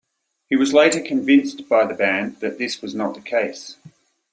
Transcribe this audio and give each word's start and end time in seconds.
He 0.49 0.55
was 0.55 0.73
later 0.73 0.99
convinced 0.99 1.69
by 1.69 1.85
the 1.85 1.93
band 1.93 2.37
that 2.37 2.57
this 2.57 2.81
was 2.81 2.95
not 2.95 3.13
the 3.13 3.21
case. 3.21 3.75